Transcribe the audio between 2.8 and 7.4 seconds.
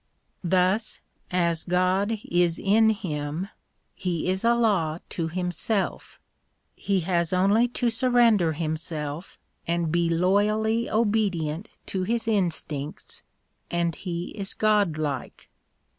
him he is a law to himself; he has